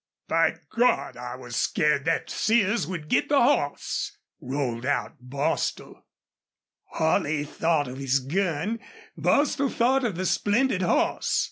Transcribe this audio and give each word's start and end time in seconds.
"My 0.29 0.55
Gawd! 0.75 1.15
I 1.15 1.35
was 1.35 1.55
scared 1.55 2.05
thet 2.05 2.27
Sears 2.27 2.87
would 2.87 3.07
get 3.07 3.29
the 3.29 3.39
hoss!" 3.39 4.17
rolled 4.39 4.83
out 4.83 5.17
Bostil. 5.29 6.07
Holley 6.93 7.43
thought 7.43 7.87
of 7.87 7.99
his 7.99 8.19
gun; 8.19 8.79
Bostil 9.15 9.69
thought 9.69 10.03
of 10.03 10.15
the 10.15 10.25
splendid 10.25 10.81
horse. 10.81 11.39